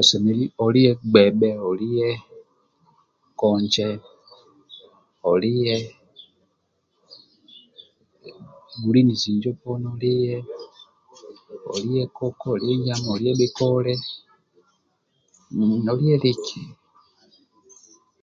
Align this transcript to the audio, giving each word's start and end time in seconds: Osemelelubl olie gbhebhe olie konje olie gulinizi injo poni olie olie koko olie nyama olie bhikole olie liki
Osemelelubl 0.00 0.56
olie 0.66 0.90
gbhebhe 0.98 1.50
olie 1.70 2.08
konje 3.40 3.88
olie 5.32 5.74
gulinizi 8.82 9.26
injo 9.34 9.52
poni 9.62 9.86
olie 9.94 10.34
olie 11.74 12.02
koko 12.16 12.46
olie 12.54 12.74
nyama 12.84 13.08
olie 13.14 13.32
bhikole 13.38 13.94
olie 15.90 16.14
liki 16.22 16.60